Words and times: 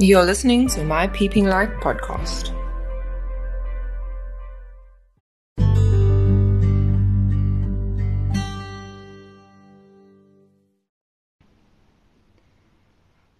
You're 0.00 0.22
listening 0.22 0.68
to 0.68 0.84
My 0.84 1.08
Peeping 1.08 1.46
Light 1.46 1.70
podcast. 1.80 2.54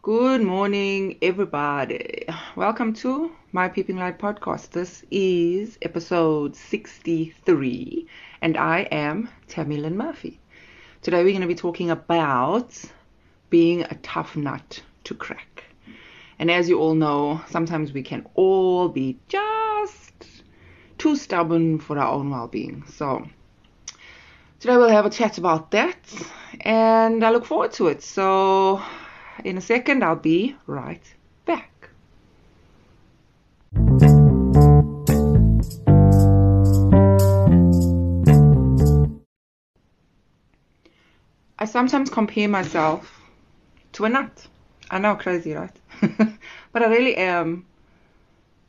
Good 0.03 0.43
morning, 0.43 1.19
everybody. 1.23 2.25
Welcome 2.57 2.93
to 2.95 3.31
my 3.53 3.69
Peeping 3.69 3.99
Light 3.99 4.19
podcast. 4.19 4.71
This 4.71 5.05
is 5.13 5.79
episode 5.83 6.57
63, 6.57 8.05
and 8.43 8.57
I 8.57 8.81
am 8.91 9.29
Tammy 9.47 9.77
Lynn 9.77 9.97
Murphy. 9.97 10.41
Today, 11.03 11.23
we're 11.23 11.31
going 11.31 11.43
to 11.43 11.47
be 11.47 11.55
talking 11.55 11.91
about 11.91 12.77
being 13.49 13.83
a 13.83 13.95
tough 14.03 14.35
nut 14.35 14.83
to 15.05 15.15
crack. 15.15 15.58
And 16.39 16.51
as 16.51 16.69
you 16.69 16.79
all 16.79 16.95
know, 16.95 17.41
sometimes 17.49 17.93
we 17.93 18.03
can 18.03 18.25
all 18.35 18.89
be 18.89 19.19
just 19.29 20.43
too 20.97 21.17
stubborn 21.17 21.79
for 21.79 21.99
our 21.99 22.13
own 22.13 22.31
well 22.31 22.47
being. 22.47 22.85
So, 22.87 23.27
today, 24.61 24.77
we'll 24.77 24.89
have 24.89 25.07
a 25.07 25.11
chat 25.11 25.39
about 25.39 25.73
that, 25.73 25.99
and 26.61 27.25
I 27.25 27.31
look 27.31 27.45
forward 27.45 27.73
to 27.73 27.89
it. 27.89 28.03
So, 28.03 28.81
in 29.45 29.59
a 29.59 29.61
second, 29.61 30.05
I'll 30.05 30.15
be 30.15 30.55
right 30.67 31.03
back. 31.45 31.91
I 41.61 41.65
sometimes 41.65 42.11
compare 42.11 42.49
myself 42.49 43.21
to 43.95 44.05
a 44.05 44.09
nut. 44.09 44.47
I 44.91 44.99
know, 44.99 45.17
crazy, 45.17 45.53
right? 45.53 45.77
but 46.73 46.83
I 46.83 46.87
really 46.87 47.17
am 47.17 47.67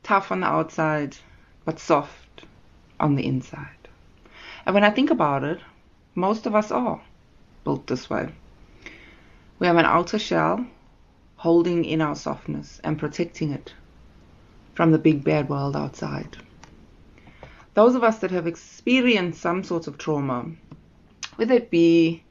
tough 0.04 0.32
on 0.32 0.42
the 0.42 0.48
outside, 0.48 1.16
but 1.66 1.80
soft 1.80 2.44
on 3.00 3.16
the 3.16 3.26
inside. 3.26 3.88
And 4.66 4.74
when 4.74 4.84
I 4.84 4.90
think 4.90 5.12
about 5.12 5.44
it, 5.44 5.60
most 6.16 6.46
of 6.46 6.56
us 6.56 6.72
are 6.72 7.02
built 7.64 7.88
this 7.88 8.10
way. 8.10 8.30
We 9.60 9.68
have 9.68 9.78
an 9.78 9.86
outer 9.86 10.20
shell 10.20 10.66
holding 11.38 11.86
in 11.86 12.02
our 12.02 12.16
softness 12.16 12.82
and 12.84 13.00
protecting 13.00 13.52
it 13.52 13.74
from 14.74 14.92
the 14.92 14.98
big 14.98 15.24
bad 15.24 15.48
world 15.50 15.76
outside. 15.76 16.38
Those 17.76 17.96
of 17.96 18.04
us 18.04 18.20
that 18.20 18.32
have 18.32 18.48
experienced 18.48 19.42
some 19.42 19.64
sort 19.64 19.88
of 19.88 19.98
trauma, 19.98 20.46
whether 21.38 21.54
it 21.54 21.70
be 21.70 22.24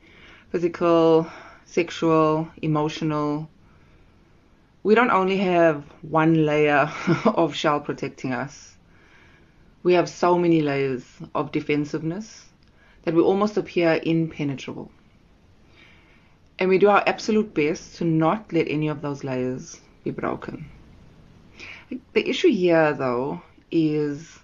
physical, 0.51 1.27
sexual, 1.65 2.49
emotional, 2.61 3.49
we 4.83 4.95
don't 4.95 5.11
only 5.11 5.39
have 5.39 5.85
one 6.03 6.47
layer 6.47 6.91
of 7.25 7.55
shell 7.55 7.81
protecting 7.81 8.33
us. 8.33 8.77
We 9.83 9.95
have 9.95 10.09
so 10.09 10.39
many 10.39 10.61
layers 10.61 11.05
of 11.35 11.53
defensiveness 11.53 12.47
that 13.03 13.15
we 13.15 13.23
almost 13.23 13.57
appear 13.57 14.01
impenetrable. 14.03 14.91
And 16.59 16.69
we 16.69 16.79
do 16.79 16.89
our 16.89 17.03
absolute 17.07 17.55
best 17.55 17.97
to 17.97 18.05
not 18.05 18.53
let 18.53 18.69
any 18.69 18.89
of 18.89 19.01
those 19.01 19.25
layers 19.25 19.81
be 20.05 20.11
broken. 20.11 20.67
The 22.13 22.29
issue 22.29 22.51
here, 22.51 22.93
though, 22.93 23.43
is 23.71 24.39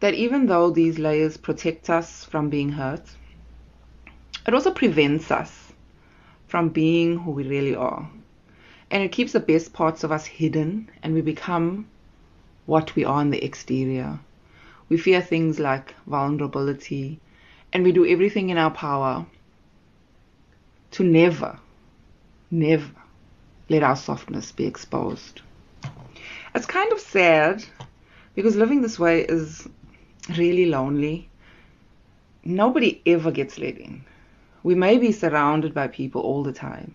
that 0.00 0.14
even 0.14 0.46
though 0.46 0.70
these 0.70 0.98
layers 0.98 1.36
protect 1.36 1.88
us 1.88 2.24
from 2.24 2.50
being 2.50 2.70
hurt, 2.70 3.10
it 4.46 4.52
also 4.52 4.70
prevents 4.70 5.30
us 5.30 5.72
from 6.46 6.68
being 6.68 7.18
who 7.18 7.30
we 7.30 7.48
really 7.48 7.74
are. 7.74 8.08
And 8.94 9.02
it 9.02 9.10
keeps 9.10 9.32
the 9.32 9.40
best 9.40 9.72
parts 9.72 10.04
of 10.04 10.12
us 10.12 10.24
hidden, 10.24 10.88
and 11.02 11.14
we 11.14 11.20
become 11.20 11.88
what 12.64 12.94
we 12.94 13.04
are 13.04 13.20
in 13.22 13.30
the 13.30 13.44
exterior. 13.44 14.20
We 14.88 14.98
fear 14.98 15.20
things 15.20 15.58
like 15.58 15.96
vulnerability, 16.06 17.18
and 17.72 17.82
we 17.82 17.90
do 17.90 18.06
everything 18.06 18.50
in 18.50 18.56
our 18.56 18.70
power 18.70 19.26
to 20.92 21.02
never, 21.02 21.58
never 22.52 22.88
let 23.68 23.82
our 23.82 23.96
softness 23.96 24.52
be 24.52 24.64
exposed. 24.64 25.40
It's 26.54 26.66
kind 26.66 26.92
of 26.92 27.00
sad 27.00 27.64
because 28.36 28.54
living 28.54 28.80
this 28.80 28.96
way 28.96 29.22
is 29.22 29.68
really 30.38 30.66
lonely. 30.66 31.28
Nobody 32.44 33.02
ever 33.06 33.32
gets 33.32 33.58
let 33.58 33.76
in. 33.76 34.04
We 34.62 34.76
may 34.76 34.98
be 34.98 35.10
surrounded 35.10 35.74
by 35.74 35.88
people 35.88 36.20
all 36.20 36.44
the 36.44 36.52
time, 36.52 36.94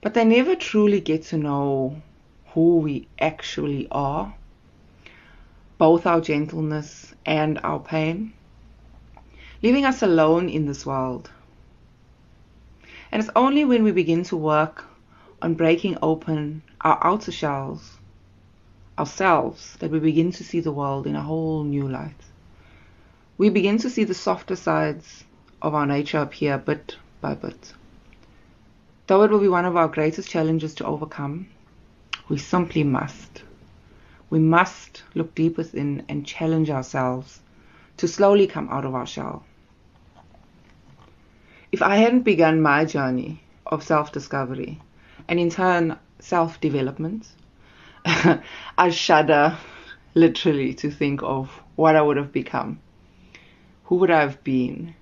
but 0.00 0.14
they 0.14 0.24
never 0.24 0.54
truly 0.54 1.00
get 1.00 1.22
to 1.24 1.36
know 1.36 2.00
who 2.48 2.78
we 2.78 3.08
actually 3.18 3.86
are, 3.90 4.34
both 5.78 6.06
our 6.06 6.20
gentleness 6.20 7.14
and 7.24 7.58
our 7.62 7.80
pain, 7.80 8.32
leaving 9.62 9.84
us 9.84 10.02
alone 10.02 10.48
in 10.48 10.66
this 10.66 10.86
world. 10.86 11.30
And 13.12 13.22
it's 13.22 13.30
only 13.36 13.64
when 13.64 13.82
we 13.84 13.92
begin 13.92 14.22
to 14.24 14.36
work 14.36 14.84
on 15.42 15.54
breaking 15.54 15.98
open 16.02 16.62
our 16.80 16.98
outer 17.02 17.32
shells, 17.32 17.98
ourselves, 18.98 19.76
that 19.80 19.90
we 19.90 19.98
begin 19.98 20.32
to 20.32 20.44
see 20.44 20.60
the 20.60 20.72
world 20.72 21.06
in 21.06 21.14
a 21.14 21.22
whole 21.22 21.62
new 21.62 21.88
light. 21.88 22.14
We 23.38 23.50
begin 23.50 23.78
to 23.78 23.90
see 23.90 24.04
the 24.04 24.14
softer 24.14 24.56
sides 24.56 25.24
of 25.60 25.74
our 25.74 25.86
nature 25.86 26.18
appear 26.18 26.58
bit 26.58 26.96
by 27.20 27.34
bit. 27.34 27.74
Though 29.06 29.22
it 29.22 29.30
will 29.30 29.38
be 29.38 29.48
one 29.48 29.64
of 29.64 29.76
our 29.76 29.86
greatest 29.86 30.28
challenges 30.28 30.74
to 30.74 30.86
overcome, 30.86 31.46
we 32.28 32.38
simply 32.38 32.82
must. 32.82 33.44
We 34.30 34.40
must 34.40 35.04
look 35.14 35.34
deep 35.34 35.56
within 35.56 36.04
and 36.08 36.26
challenge 36.26 36.70
ourselves 36.70 37.40
to 37.98 38.08
slowly 38.08 38.48
come 38.48 38.68
out 38.68 38.84
of 38.84 38.96
our 38.96 39.06
shell. 39.06 39.44
If 41.70 41.82
I 41.82 41.96
hadn't 41.96 42.22
begun 42.22 42.60
my 42.60 42.84
journey 42.84 43.42
of 43.64 43.84
self 43.84 44.10
discovery 44.10 44.80
and 45.28 45.38
in 45.38 45.50
turn 45.50 45.98
self 46.18 46.60
development, 46.60 47.28
I 48.04 48.90
shudder 48.90 49.56
literally 50.14 50.74
to 50.74 50.90
think 50.90 51.22
of 51.22 51.48
what 51.76 51.94
I 51.94 52.02
would 52.02 52.16
have 52.16 52.32
become. 52.32 52.80
Who 53.84 53.96
would 53.96 54.10
I 54.10 54.20
have 54.22 54.42
been? 54.42 54.94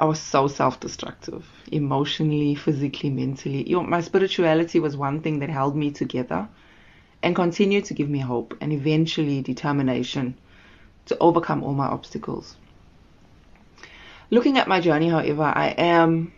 I 0.00 0.06
was 0.06 0.18
so 0.18 0.48
self 0.48 0.80
destructive, 0.80 1.46
emotionally, 1.70 2.54
physically, 2.54 3.10
mentally. 3.10 3.70
My 3.74 4.00
spirituality 4.00 4.80
was 4.80 4.96
one 4.96 5.20
thing 5.20 5.40
that 5.40 5.50
held 5.50 5.76
me 5.76 5.90
together 5.90 6.48
and 7.22 7.36
continued 7.36 7.84
to 7.84 7.92
give 7.92 8.08
me 8.08 8.20
hope 8.20 8.56
and 8.62 8.72
eventually 8.72 9.42
determination 9.42 10.38
to 11.04 11.18
overcome 11.20 11.62
all 11.62 11.74
my 11.74 11.84
obstacles. 11.84 12.56
Looking 14.30 14.56
at 14.56 14.68
my 14.68 14.80
journey, 14.80 15.10
however, 15.10 15.42
I 15.42 15.74
am 15.76 16.32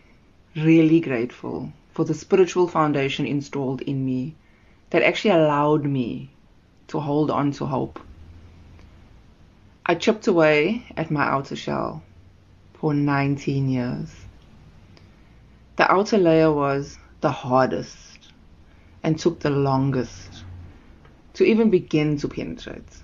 really 0.57 0.99
grateful 0.99 1.73
for 1.93 2.05
the 2.05 2.15
spiritual 2.15 2.67
foundation 2.67 3.27
installed 3.27 3.81
in 3.83 4.05
me 4.05 4.35
that 4.91 5.05
actually 5.05 5.35
allowed 5.35 5.85
me 5.85 6.31
to 6.89 6.99
hold 6.99 7.31
on 7.31 7.53
to 7.53 7.67
hope. 7.67 8.01
I 9.87 9.95
chipped 9.95 10.27
away 10.27 10.85
at 10.97 11.13
my 11.13 11.23
outer 11.23 11.55
shell 11.55 12.03
for 12.83 12.93
19 12.93 13.69
years. 13.69 14.11
The 15.77 15.89
outer 15.89 16.19
layer 16.19 16.53
was 16.53 16.99
the 17.21 17.31
hardest 17.31 18.19
and 19.05 19.17
took 19.17 19.39
the 19.39 19.51
longest 19.51 20.43
to 21.35 21.45
even 21.45 21.71
begin 21.71 22.17
to 22.19 22.29
penetrate. 22.29 23.01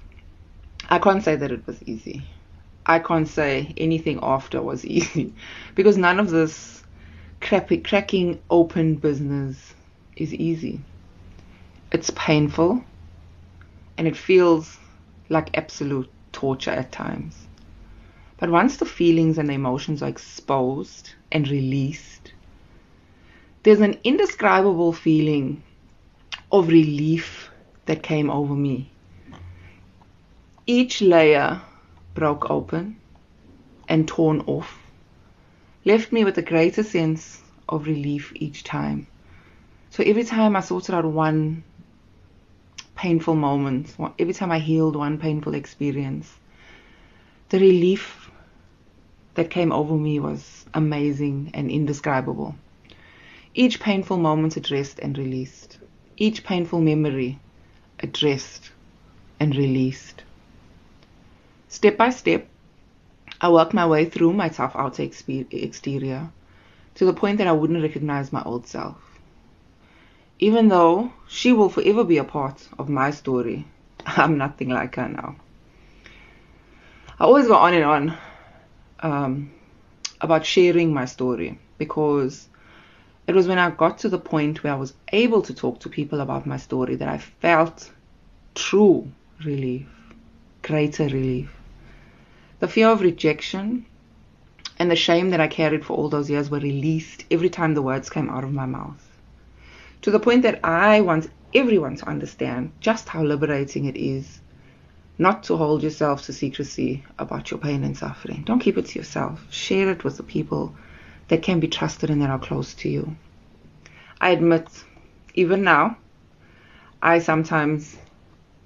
I 0.91 0.99
can't 0.99 1.23
say 1.23 1.37
that 1.37 1.53
it 1.53 1.65
was 1.65 1.81
easy. 1.85 2.25
I 2.87 2.99
can't 2.99 3.29
say 3.29 3.73
anything 3.77 4.19
after 4.21 4.61
was 4.61 4.85
easy 4.99 5.33
because 5.77 5.97
none 5.97 6.19
of 6.19 6.31
this 6.31 6.83
crappy, 7.41 7.79
cracking 7.79 8.41
open 8.51 8.97
business 8.97 9.75
is 10.17 10.35
easy. 10.35 10.81
It's 11.93 12.11
painful 12.17 12.83
and 13.97 14.09
it 14.09 14.17
feels 14.17 14.77
like 15.29 15.57
absolute 15.57 16.11
torture 16.33 16.73
at 16.73 16.91
times. 16.91 17.48
But 18.39 18.51
once 18.51 18.77
the 18.77 18.87
feelings 18.87 19.39
and 19.39 19.49
the 19.49 19.55
emotions 19.55 20.03
are 20.03 20.09
exposed 20.09 21.15
and 21.31 21.49
released, 21.49 22.33
there's 23.63 23.81
an 23.81 23.99
indescribable 24.05 24.93
feeling 24.93 25.63
of 26.51 26.69
relief 26.69 27.51
that 27.87 28.03
came 28.03 28.31
over 28.31 28.55
me. 28.55 28.91
Each 30.67 31.01
layer 31.01 31.61
broke 32.15 32.51
open 32.51 32.97
and 33.89 34.07
torn 34.07 34.41
off 34.43 34.79
left 35.85 36.13
me 36.13 36.23
with 36.23 36.37
a 36.37 36.43
greater 36.43 36.83
sense 36.83 37.43
of 37.69 37.87
relief 37.87 38.31
each 38.35 38.63
time. 38.63 39.07
So 39.91 40.03
every 40.05 40.25
time 40.25 40.55
I 40.55 40.61
sorted 40.61 40.95
out 40.95 41.07
one 41.07 41.65
painful 42.95 43.35
moment, 43.35 43.97
every 44.19 44.35
time 44.35 44.51
I 44.51 44.59
healed 44.59 44.97
one 44.97 45.17
painful 45.17 45.55
experience, 45.55 46.31
the 47.49 47.59
relief 47.59 48.28
that 49.39 49.51
came 49.51 49.71
over 49.71 49.95
me 49.95 50.19
was 50.19 50.67
amazing 50.75 51.49
and 51.55 51.71
indescribable. 51.71 52.57
Each 53.55 53.79
painful 53.79 54.17
moment 54.17 54.57
addressed 54.57 54.99
and 54.99 55.17
released. 55.17 55.79
each 56.17 56.43
painful 56.43 56.81
memory 56.81 57.39
addressed 58.01 58.73
and 59.39 59.55
released. 59.55 60.25
Step 61.69 61.97
by 61.97 62.11
step, 62.11 62.49
I 63.41 63.49
worked 63.51 63.73
my 63.73 63.87
way 63.87 64.07
through 64.07 64.33
my 64.33 64.49
tough 64.49 64.75
outer 64.75 65.05
exterior 65.05 66.31
to 66.97 67.05
the 67.05 67.13
point 67.13 67.39
that 67.39 67.47
I 67.47 67.53
wouldn't 67.53 67.85
recognize 67.85 68.33
my 68.33 68.43
old 68.43 68.67
self. 68.67 68.97
Even 70.41 70.67
though 70.67 71.13
she 71.29 71.53
will 71.53 71.69
forever 71.69 72.03
be 72.03 72.19
a 72.19 72.25
part 72.25 72.69
of 72.77 72.89
my 72.89 73.13
story, 73.13 73.67
I'm 74.05 74.37
nothing 74.37 74.71
like 74.71 74.97
her 74.97 75.09
now. 75.09 75.37
I 77.21 77.25
always 77.25 77.47
go 77.47 77.55
on 77.55 77.75
and 77.75 77.85
on 77.85 78.19
um, 79.01 79.53
about 80.21 80.45
sharing 80.45 80.93
my 80.93 81.05
story 81.05 81.59
because 81.79 82.49
it 83.27 83.35
was 83.35 83.47
when 83.47 83.59
I 83.59 83.71
got 83.71 83.99
to 83.99 84.09
the 84.09 84.19
point 84.19 84.65
where 84.65 84.73
I 84.73 84.77
was 84.77 84.95
able 85.13 85.43
to 85.43 85.55
talk 85.55 85.81
to 85.81 85.89
people 85.89 86.21
about 86.21 86.47
my 86.47 86.57
story 86.57 86.97
that 86.97 87.09
I 87.09 87.19
felt 87.19 87.91
true 88.55 89.11
relief, 89.45 89.87
greater 90.63 91.05
relief. 91.05 91.51
The 92.61 92.69
fear 92.69 92.89
of 92.89 93.03
rejection 93.03 93.87
and 94.79 94.91
the 94.91 94.97
shame 94.97 95.31
that 95.31 95.41
I 95.41 95.49
carried 95.49 95.85
for 95.85 95.97
all 95.97 96.09
those 96.09 96.31
years 96.31 96.51
were 96.51 96.59
released 96.59 97.25
every 97.31 97.51
time 97.51 97.75
the 97.75 97.83
words 97.83 98.11
came 98.11 98.31
out 98.31 98.45
of 98.45 98.53
my 98.53 98.67
mouth. 98.67 99.05
To 100.03 100.11
the 100.11 100.21
point 100.21 100.43
that 100.43 100.65
I 100.65 101.01
want 101.01 101.31
everyone 101.55 101.97
to 101.97 102.09
understand 102.09 102.73
just 102.81 103.09
how 103.09 103.23
liberating 103.23 103.87
it 103.87 103.97
is 103.97 104.41
not 105.19 105.43
to 105.43 105.57
hold 105.57 105.83
yourself 105.83 106.23
to 106.23 106.33
secrecy 106.33 107.05
about 107.19 107.51
your 107.51 107.59
pain 107.59 107.83
and 107.83 107.97
suffering. 107.97 108.45
Don't 108.45 108.61
keep 108.61 108.79
it 108.79 108.87
to 108.87 108.99
yourself. 108.99 109.45
Share 109.51 109.91
it 109.91 110.05
with 110.05 110.17
the 110.17 110.23
people 110.23 110.77
that 111.27 111.43
can 111.43 111.59
be 111.59 111.67
trusted 111.67 112.09
and 112.09 112.23
that 112.23 112.31
are 112.31 112.39
close 112.39 112.73
to 112.75 112.89
you. 112.89 113.17
I 114.21 114.31
admit, 114.31 114.69
even 115.35 115.63
now, 115.63 115.99
I 117.03 117.19
sometimes 117.19 117.99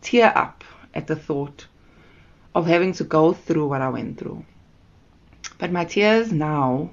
tear 0.02 0.32
up 0.36 0.62
at 0.94 1.06
the 1.06 1.16
thought 1.16 1.66
of 2.54 2.66
having 2.66 2.92
to 2.94 3.04
go 3.04 3.32
through 3.32 3.68
what 3.68 3.80
I 3.80 3.88
went 3.88 4.18
through. 4.18 4.44
But 5.58 5.72
my 5.72 5.86
tears 5.86 6.32
now 6.32 6.90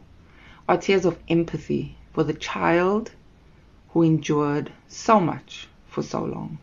are 0.70 0.78
tears 0.78 1.04
of 1.04 1.20
empathy 1.28 1.98
for 2.14 2.24
the 2.24 2.34
child 2.34 3.12
who 3.90 4.04
endured 4.04 4.72
so 4.88 5.20
much 5.20 5.68
for 5.88 6.02
so 6.02 6.24
long, 6.24 6.60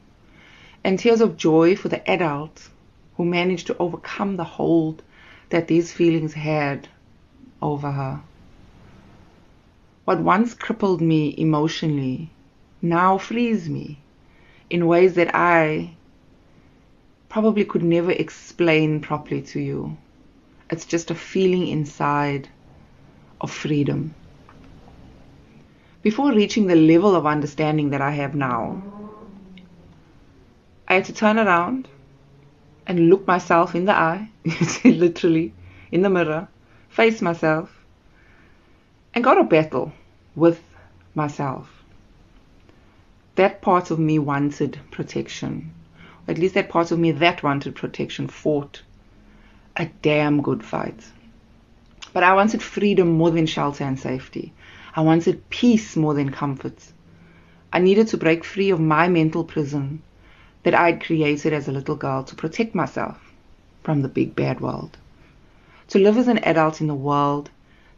and 0.85 0.99
tears 0.99 1.21
of 1.21 1.37
joy 1.37 1.77
for 1.77 1.89
the 1.89 2.09
adult 2.09 2.71
who 3.17 3.25
managed 3.25 3.67
to 3.67 3.77
overcome 3.79 4.37
the 4.37 4.45
hold 4.45 5.03
that 5.51 5.69
these 5.69 5.93
feelings 5.93 6.35
had 6.35 6.89
over 7.63 7.91
her. 7.91 8.21
What 10.05 10.21
once 10.21 10.55
crippled 10.55 11.01
me 11.01 11.35
emotionally 11.37 12.31
now 12.83 13.19
frees 13.19 13.69
me 13.69 13.99
in 14.71 14.87
ways 14.87 15.15
that 15.15 15.35
I 15.35 15.95
probably 17.29 17.65
could 17.65 17.83
never 17.83 18.11
explain 18.13 19.01
properly 19.01 19.43
to 19.43 19.61
you. 19.61 19.97
It's 20.71 20.85
just 20.85 21.11
a 21.11 21.15
feeling 21.15 21.67
inside 21.69 22.49
of 23.41 23.51
freedom. 23.51 24.15
Before 26.03 26.33
reaching 26.33 26.67
the 26.67 26.77
level 26.77 27.17
of 27.17 27.27
understanding 27.27 27.91
that 27.91 28.01
I 28.01 28.13
have 28.13 28.35
now, 28.35 28.83
I 30.89 30.95
had 30.95 31.05
to 31.07 31.13
turn 31.13 31.39
around 31.39 31.89
and 32.87 33.11
look 33.11 33.27
myself 33.27 33.75
in 33.75 33.85
the 33.85 33.93
eye, 33.93 34.31
literally, 34.85 35.53
in 35.91 36.03
the 36.03 36.11
mirror, 36.11 36.49
face 36.89 37.21
myself, 37.21 37.85
and 39.15 39.25
got 39.25 39.39
a 39.39 39.45
battle 39.45 39.93
with 40.35 40.63
myself. 41.15 41.85
That 43.35 43.61
part 43.61 43.91
of 43.91 43.99
me 43.99 44.19
wanted 44.19 44.79
protection. 44.91 45.73
At 46.29 46.39
least 46.39 46.55
that 46.55 46.69
part 46.69 46.91
of 46.91 46.99
me 46.99 47.13
that 47.13 47.43
wanted 47.43 47.75
protection 47.75 48.29
fought 48.29 48.83
a 49.77 49.87
damn 50.03 50.41
good 50.41 50.65
fight. 50.65 51.05
But 52.13 52.23
I 52.23 52.35
wanted 52.35 52.63
freedom 52.63 53.09
more 53.09 53.31
than 53.31 53.47
shelter 53.47 53.85
and 53.85 53.99
safety. 53.99 54.53
I 54.95 55.03
wanted 55.03 55.49
peace 55.51 55.97
more 55.97 56.15
than 56.15 56.31
comfort. 56.31 56.83
I 57.73 57.79
needed 57.79 58.09
to 58.09 58.17
break 58.17 58.45
free 58.45 58.71
of 58.71 58.81
my 58.81 59.09
mental 59.09 59.45
prison 59.45 60.03
that 60.67 60.75
I'd 60.75 61.05
created 61.05 61.53
as 61.53 61.69
a 61.69 61.73
little 61.73 61.95
girl 61.95 62.25
to 62.25 62.35
protect 62.35 62.75
myself 62.75 63.17
from 63.85 64.03
the 64.03 64.09
big 64.09 64.35
bad 64.35 64.61
world. 64.61 64.99
To 65.91 66.01
live 66.01 66.19
as 66.19 66.27
an 66.27 66.39
adult 66.39 66.81
in 66.81 66.91
a 66.91 66.95
world 66.97 67.51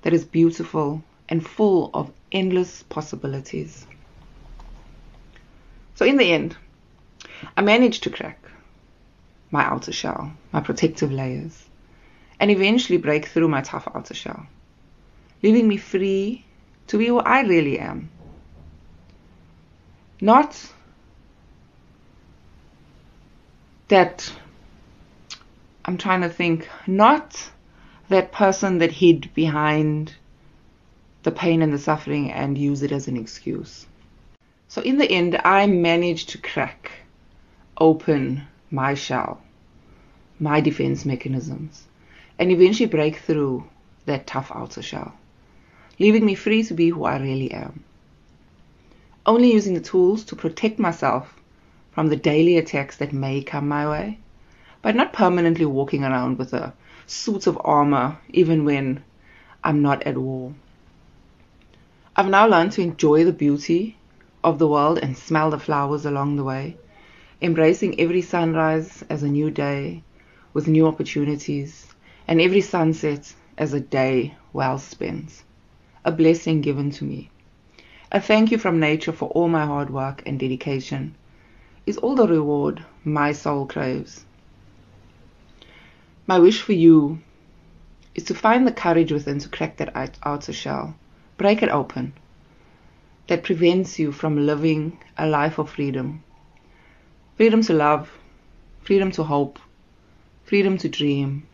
that 0.03 0.12
is 0.12 0.26
beautiful 0.26 1.03
and 1.31 1.47
full 1.47 1.91
of 1.94 2.12
endless 2.31 2.82
possibilities. 2.82 3.87
So, 5.94 6.05
in 6.05 6.19
the 6.19 6.31
end, 6.31 6.59
I 7.56 7.62
managed 7.62 8.03
to 8.03 8.11
crack 8.11 8.38
my 9.50 9.65
outer 9.65 9.93
shell, 9.93 10.35
my 10.53 10.61
protective 10.61 11.11
layers, 11.11 11.65
and 12.38 12.50
eventually 12.50 12.99
break 12.99 13.29
through 13.29 13.49
my 13.49 13.62
tough 13.62 13.88
outer 13.94 14.12
shell, 14.12 14.47
leaving 15.43 15.69
me 15.69 15.79
free 15.79 16.44
to 16.88 16.99
be 16.99 17.06
who 17.06 17.19
I 17.19 17.41
really 17.41 17.79
am. 17.79 18.11
Not 20.20 20.70
that 23.88 24.32
I'm 25.85 25.99
trying 25.99 26.20
to 26.20 26.29
think, 26.29 26.69
not 26.87 27.50
that 28.08 28.32
person 28.32 28.79
that 28.79 28.93
hid 28.93 29.32
behind 29.35 30.14
the 31.23 31.31
pain 31.31 31.62
and 31.62 31.73
the 31.73 31.79
suffering 31.79 32.31
and 32.31 32.56
use 32.56 32.82
it 32.82 32.93
as 32.93 33.08
an 33.08 33.17
excuse. 33.17 33.87
So 34.69 34.82
in 34.82 34.99
the 34.99 35.11
end, 35.11 35.40
I 35.44 35.67
managed 35.67 36.31
to 36.31 36.38
crack 36.38 36.90
open 37.79 38.46
my 38.70 38.94
shell, 38.94 39.43
my 40.38 40.61
defense 40.61 41.05
mechanisms, 41.05 41.84
and 42.38 42.50
eventually 42.50 42.88
break 42.88 43.17
through 43.17 43.64
that 44.06 44.26
tough 44.26 44.50
outer 44.55 44.82
shell, 44.82 45.14
leaving 45.99 46.25
me 46.25 46.34
free 46.34 46.62
to 46.64 46.75
be 46.75 46.91
who 46.91 47.05
I 47.05 47.19
really 47.19 47.52
am. 47.52 47.84
Only 49.25 49.52
using 49.52 49.75
the 49.75 49.81
tools 49.81 50.25
to 50.25 50.37
protect 50.37 50.79
myself 50.79 51.38
from 51.99 52.11
the 52.11 52.17
daily 52.17 52.56
attacks 52.56 52.99
that 52.99 53.12
may 53.12 53.43
come 53.43 53.67
my 53.67 53.85
way, 53.91 54.17
but 54.83 54.95
not 54.95 55.12
permanently 55.12 55.65
walking 55.65 56.05
around 56.05 56.39
with 56.39 56.53
a 56.53 56.73
suit 57.09 57.49
of 57.49 57.61
armor 57.65 58.17
even 58.29 58.65
when 58.65 59.03
I'm 59.65 59.83
not 59.83 60.05
at 60.05 60.17
war. 60.17 60.55
I've 62.15 62.29
now 62.29 62.47
learned 62.47 62.71
to 62.75 62.83
enjoy 62.83 63.25
the 63.25 63.33
beauty 63.33 63.97
of 64.45 64.61
the 64.61 64.69
world 64.69 65.00
and 65.03 65.19
smell 65.19 65.50
the 65.50 65.59
flowers 65.59 66.06
along 66.06 66.37
the 66.37 66.45
way, 66.45 66.77
embracing 67.43 67.99
every 67.99 68.22
sunrise 68.22 69.03
as 69.11 69.25
a 69.25 69.29
new 69.29 69.51
day 69.51 70.05
with 70.55 70.69
new 70.69 70.87
opportunities, 70.87 71.89
and 72.29 72.41
every 72.41 72.61
sunset 72.61 73.34
as 73.56 73.72
a 73.72 73.81
day 73.81 74.37
well 74.53 74.79
spent, 74.79 75.43
a 76.05 76.13
blessing 76.13 76.61
given 76.61 76.93
to 76.93 77.03
me. 77.03 77.29
A 78.13 78.20
thank 78.20 78.53
you 78.53 78.58
from 78.58 78.79
nature 78.79 79.11
for 79.11 79.31
all 79.31 79.49
my 79.49 79.67
hard 79.67 79.91
work 79.91 80.22
and 80.25 80.39
dedication 80.39 81.17
is 81.89 81.97
all 81.97 82.15
the 82.15 82.29
reward 82.29 82.85
my 83.03 83.33
soul 83.33 83.67
craves. 83.67 84.25
My 86.27 86.39
wish 86.39 86.61
for 86.61 86.75
you 86.75 87.21
is 88.15 88.25
to 88.25 88.35
find 88.35 88.67
the 88.67 88.73
courage 88.73 89.11
within 89.11 89.39
to 89.39 89.49
crack 89.49 89.79
that 89.79 90.17
outer 90.23 90.53
shell 90.53 90.95
break 91.39 91.63
it 91.63 91.71
open, 91.71 92.13
that 93.29 93.45
prevents 93.45 93.99
you 93.99 94.11
from 94.13 94.45
living 94.45 94.99
a 95.17 95.27
life 95.27 95.59
of 95.59 95.71
freedom. 95.71 96.23
Freedom 97.37 97.63
to 97.63 97.73
love, 97.73 98.11
freedom 98.83 99.13
to 99.13 99.23
hope, 99.23 99.59
freedom 100.45 100.77
to 100.77 100.89
dream, 100.89 101.47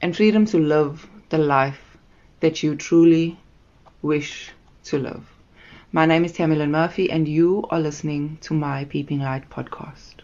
and 0.00 0.16
freedom 0.16 0.46
to 0.46 0.58
live 0.58 1.08
the 1.30 1.38
life 1.38 1.98
that 2.40 2.62
you 2.62 2.76
truly 2.76 3.36
wish 4.00 4.52
to 4.84 4.98
live. 4.98 5.37
My 5.90 6.04
name 6.04 6.26
is 6.26 6.34
Tamilyn 6.34 6.68
Murphy, 6.68 7.10
and 7.10 7.26
you 7.26 7.64
are 7.70 7.80
listening 7.80 8.36
to 8.42 8.52
my 8.52 8.84
Peeping 8.84 9.20
Light 9.20 9.48
podcast. 9.48 10.16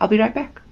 I'll 0.00 0.08
be 0.08 0.18
right 0.18 0.34
back. 0.34 0.62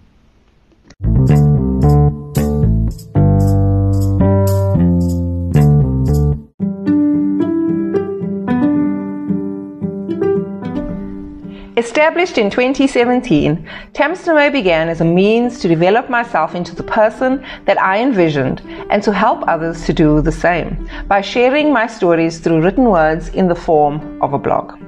Established 11.81 12.37
in 12.37 12.51
2017, 12.51 13.67
Tamstame' 13.95 14.53
began 14.53 14.91
as 14.91 15.01
a 15.01 15.05
means 15.05 15.61
to 15.61 15.67
develop 15.67 16.11
myself 16.11 16.55
into 16.55 16.75
the 16.75 16.83
person 16.83 17.43
that 17.65 17.81
I 17.81 18.03
envisioned 18.03 18.61
and 18.91 19.03
to 19.03 19.15
help 19.15 19.43
others 19.49 19.87
to 19.87 19.95
do 19.95 20.21
the 20.21 20.31
same 20.31 20.87
by 21.09 21.23
sharing 21.23 21.73
my 21.73 21.87
stories 21.87 22.39
through 22.39 22.61
written 22.61 22.85
words 22.85 23.31
in 23.31 23.49
the 23.49 23.55
form 23.55 24.21
of 24.21 24.35
a 24.35 24.39
blog. 24.39 24.79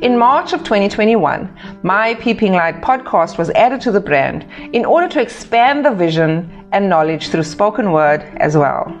In 0.00 0.16
March 0.16 0.54
of 0.54 0.60
2021, 0.60 1.54
my 1.82 2.14
Peeping 2.14 2.54
Light 2.54 2.80
podcast 2.80 3.36
was 3.36 3.50
added 3.50 3.82
to 3.82 3.92
the 3.92 4.00
brand 4.00 4.46
in 4.72 4.86
order 4.86 5.06
to 5.06 5.20
expand 5.20 5.84
the 5.84 5.90
vision 5.90 6.50
and 6.72 6.88
knowledge 6.88 7.28
through 7.28 7.42
spoken 7.42 7.92
word 7.92 8.22
as 8.38 8.56
well. 8.56 8.98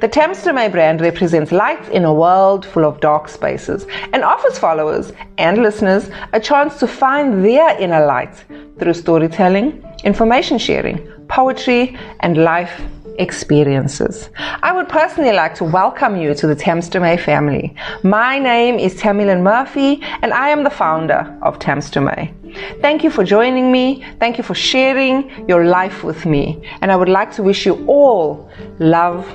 The 0.00 0.08
Tamstame' 0.08 0.70
brand 0.70 1.00
represents 1.00 1.52
light 1.52 1.88
in 1.90 2.04
a 2.04 2.12
world 2.12 2.64
full 2.64 2.84
of 2.84 3.00
dark 3.00 3.28
spaces 3.28 3.86
and 4.12 4.24
offers 4.24 4.58
followers 4.58 5.12
and 5.38 5.62
listeners 5.62 6.10
a 6.32 6.40
chance 6.40 6.78
to 6.80 6.86
find 6.86 7.44
their 7.44 7.78
inner 7.78 8.04
light 8.06 8.44
through 8.78 8.94
storytelling, 8.94 9.84
information 10.04 10.58
sharing, 10.58 10.98
poetry, 11.28 11.96
and 12.20 12.38
life 12.38 12.80
experiences. 13.18 14.30
I 14.62 14.72
would 14.72 14.88
personally 14.88 15.32
like 15.32 15.54
to 15.56 15.64
welcome 15.64 16.16
you 16.16 16.34
to 16.34 16.46
the 16.46 16.56
Tamstame' 16.56 17.20
family. 17.20 17.74
My 18.02 18.38
name 18.38 18.78
is 18.78 18.94
Tamilyn 18.94 19.42
Murphy 19.42 20.00
and 20.22 20.32
I 20.32 20.48
am 20.48 20.64
the 20.64 20.70
founder 20.70 21.38
of 21.42 21.58
Tamstame'. 21.58 22.34
Thank 22.80 23.04
you 23.04 23.10
for 23.10 23.22
joining 23.22 23.70
me. 23.70 24.04
Thank 24.18 24.38
you 24.38 24.44
for 24.44 24.54
sharing 24.54 25.48
your 25.48 25.66
life 25.66 26.02
with 26.02 26.24
me. 26.26 26.66
And 26.80 26.90
I 26.90 26.96
would 26.96 27.08
like 27.08 27.30
to 27.32 27.42
wish 27.42 27.66
you 27.66 27.84
all 27.86 28.50
love 28.78 29.26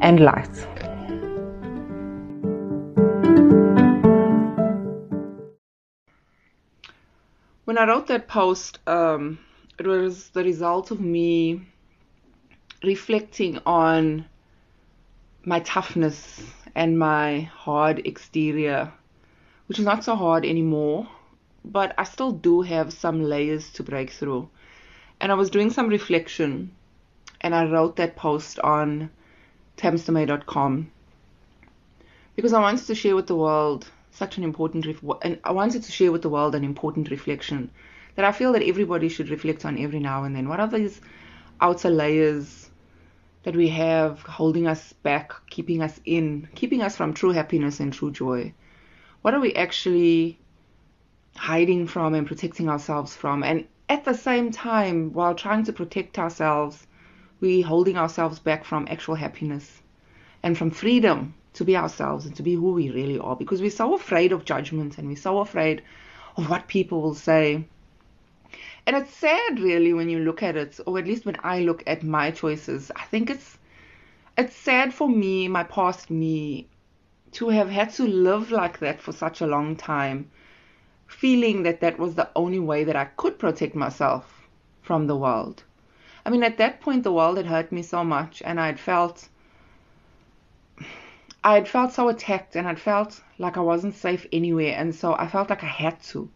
and 0.00 0.20
light. 0.20 0.66
When 7.64 7.78
I 7.78 7.86
wrote 7.86 8.08
that 8.08 8.26
post, 8.26 8.80
um, 8.88 9.38
it 9.78 9.86
was 9.86 10.30
the 10.30 10.42
result 10.42 10.90
of 10.90 11.00
me 11.00 11.62
reflecting 12.82 13.60
on 13.64 14.26
my 15.44 15.60
toughness 15.60 16.42
and 16.74 16.98
my 16.98 17.40
hard 17.40 18.06
exterior, 18.06 18.92
which 19.66 19.78
is 19.78 19.84
not 19.84 20.04
so 20.04 20.16
hard 20.16 20.44
anymore, 20.44 21.08
but 21.64 21.94
I 21.96 22.04
still 22.04 22.32
do 22.32 22.62
have 22.62 22.92
some 22.92 23.22
layers 23.22 23.72
to 23.74 23.82
break 23.82 24.10
through. 24.10 24.48
And 25.20 25.30
I 25.30 25.34
was 25.34 25.50
doing 25.50 25.70
some 25.70 25.88
reflection 25.88 26.72
and 27.40 27.54
I 27.54 27.70
wrote 27.70 27.96
that 27.96 28.16
post 28.16 28.58
on 28.60 29.10
tamstermay.com 29.80 30.90
because 32.36 32.52
I 32.52 32.60
wanted 32.60 32.86
to 32.86 32.94
share 32.94 33.16
with 33.16 33.26
the 33.26 33.36
world 33.36 33.86
such 34.12 34.38
an 34.38 34.44
important 34.44 34.86
ref- 34.86 35.02
and 35.22 35.38
I 35.44 35.52
wanted 35.52 35.82
to 35.82 35.92
share 35.92 36.12
with 36.12 36.22
the 36.22 36.28
world 36.28 36.54
an 36.54 36.64
important 36.64 37.10
reflection 37.10 37.70
that 38.14 38.24
I 38.24 38.32
feel 38.32 38.52
that 38.52 38.62
everybody 38.62 39.08
should 39.08 39.30
reflect 39.30 39.64
on 39.64 39.78
every 39.78 40.00
now 40.00 40.24
and 40.24 40.34
then. 40.36 40.48
What 40.48 40.60
are 40.60 40.68
these 40.68 41.00
outer 41.60 41.90
layers 41.90 42.70
that 43.44 43.56
we 43.56 43.68
have 43.68 44.20
holding 44.22 44.66
us 44.66 44.92
back, 44.92 45.32
keeping 45.48 45.82
us 45.82 45.98
in, 46.04 46.48
keeping 46.54 46.82
us 46.82 46.96
from 46.96 47.14
true 47.14 47.30
happiness 47.30 47.80
and 47.80 47.92
true 47.92 48.10
joy? 48.10 48.52
What 49.22 49.34
are 49.34 49.40
we 49.40 49.54
actually 49.54 50.38
hiding 51.36 51.86
from 51.86 52.14
and 52.14 52.26
protecting 52.26 52.68
ourselves 52.68 53.14
from? 53.14 53.42
And 53.42 53.66
at 53.88 54.04
the 54.04 54.14
same 54.14 54.50
time, 54.50 55.12
while 55.12 55.34
trying 55.34 55.64
to 55.64 55.72
protect 55.72 56.18
ourselves, 56.18 56.86
we 57.40 57.60
holding 57.60 57.96
ourselves 57.96 58.38
back 58.38 58.64
from 58.64 58.86
actual 58.90 59.14
happiness 59.14 59.80
and 60.42 60.56
from 60.56 60.70
freedom 60.70 61.34
to 61.54 61.64
be 61.64 61.76
ourselves 61.76 62.26
and 62.26 62.36
to 62.36 62.42
be 62.42 62.54
who 62.54 62.72
we 62.72 62.90
really 62.90 63.18
are 63.18 63.36
because 63.36 63.60
we're 63.60 63.70
so 63.70 63.94
afraid 63.94 64.32
of 64.32 64.44
judgment 64.44 64.98
and 64.98 65.08
we're 65.08 65.16
so 65.16 65.38
afraid 65.38 65.82
of 66.36 66.48
what 66.48 66.68
people 66.68 67.02
will 67.02 67.14
say. 67.14 67.64
And 68.86 68.96
it's 68.96 69.14
sad 69.14 69.60
really 69.60 69.92
when 69.92 70.08
you 70.08 70.20
look 70.20 70.42
at 70.42 70.56
it, 70.56 70.80
or 70.86 70.98
at 70.98 71.06
least 71.06 71.26
when 71.26 71.36
I 71.42 71.60
look 71.60 71.82
at 71.86 72.02
my 72.02 72.30
choices. 72.30 72.90
I 72.96 73.04
think 73.04 73.30
it's 73.30 73.58
it's 74.38 74.56
sad 74.56 74.94
for 74.94 75.08
me, 75.08 75.48
my 75.48 75.64
past 75.64 76.10
me, 76.10 76.68
to 77.32 77.48
have 77.50 77.68
had 77.68 77.90
to 77.94 78.04
live 78.04 78.50
like 78.50 78.78
that 78.78 79.00
for 79.00 79.12
such 79.12 79.40
a 79.40 79.46
long 79.46 79.76
time, 79.76 80.30
feeling 81.06 81.62
that 81.64 81.80
that 81.80 81.98
was 81.98 82.14
the 82.14 82.30
only 82.34 82.58
way 82.58 82.84
that 82.84 82.96
I 82.96 83.04
could 83.04 83.38
protect 83.38 83.74
myself 83.74 84.48
from 84.82 85.06
the 85.06 85.16
world. 85.16 85.62
I 86.24 86.30
mean, 86.30 86.42
at 86.42 86.58
that 86.58 86.80
point, 86.80 87.02
the 87.02 87.12
world 87.12 87.36
had 87.36 87.46
hurt 87.46 87.72
me 87.72 87.82
so 87.82 88.04
much, 88.04 88.42
and 88.44 88.60
I 88.60 88.66
had 88.66 88.80
felt 88.80 89.28
I 91.42 91.54
had 91.54 91.68
felt 91.68 91.92
so 91.92 92.08
attacked 92.10 92.54
and 92.54 92.68
I'd 92.68 92.78
felt 92.78 93.22
like 93.38 93.56
I 93.56 93.60
wasn't 93.60 93.94
safe 93.94 94.26
anywhere, 94.30 94.74
and 94.76 94.94
so 94.94 95.14
I 95.14 95.26
felt 95.26 95.48
like 95.48 95.64
I 95.64 95.68
had 95.68 96.02
to. 96.12 96.28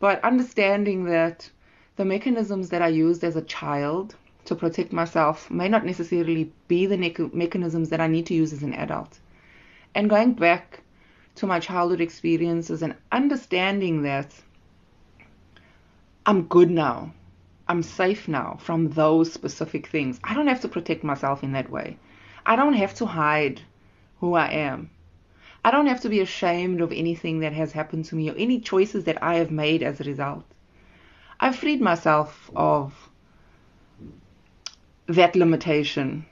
But 0.00 0.24
understanding 0.24 1.04
that 1.04 1.50
the 1.96 2.04
mechanisms 2.06 2.70
that 2.70 2.80
I 2.80 2.88
used 2.88 3.22
as 3.24 3.36
a 3.36 3.42
child 3.42 4.16
to 4.46 4.54
protect 4.54 4.92
myself 4.92 5.50
may 5.50 5.68
not 5.68 5.84
necessarily 5.84 6.50
be 6.66 6.86
the 6.86 6.96
ne- 6.96 7.30
mechanisms 7.32 7.90
that 7.90 8.00
I 8.00 8.06
need 8.06 8.26
to 8.26 8.34
use 8.34 8.52
as 8.54 8.62
an 8.62 8.72
adult. 8.72 9.20
And 9.94 10.08
going 10.08 10.32
back 10.32 10.80
to 11.34 11.46
my 11.46 11.60
childhood 11.60 12.00
experiences 12.00 12.82
and 12.82 12.96
understanding 13.12 14.02
that 14.02 14.34
I'm 16.24 16.42
good 16.44 16.70
now, 16.70 17.12
I'm 17.72 17.82
safe 17.82 18.28
now 18.28 18.58
from 18.60 18.90
those 18.90 19.32
specific 19.32 19.86
things. 19.86 20.20
I 20.22 20.34
don't 20.34 20.48
have 20.48 20.60
to 20.60 20.68
protect 20.68 21.02
myself 21.02 21.42
in 21.42 21.52
that 21.52 21.70
way. 21.70 21.96
I 22.44 22.54
don't 22.54 22.74
have 22.74 22.92
to 22.96 23.06
hide 23.06 23.62
who 24.20 24.34
I 24.34 24.48
am. 24.48 24.90
I 25.64 25.70
don't 25.70 25.86
have 25.86 26.02
to 26.02 26.10
be 26.10 26.20
ashamed 26.20 26.82
of 26.82 26.92
anything 26.92 27.40
that 27.40 27.54
has 27.54 27.72
happened 27.72 28.04
to 28.06 28.14
me 28.14 28.28
or 28.28 28.34
any 28.36 28.60
choices 28.60 29.04
that 29.04 29.22
I 29.22 29.36
have 29.36 29.50
made 29.50 29.82
as 29.82 29.98
a 29.98 30.04
result. 30.04 30.44
I've 31.40 31.56
freed 31.56 31.80
myself 31.80 32.50
of 32.54 33.08
that 35.06 35.34
limitation. 35.34 36.26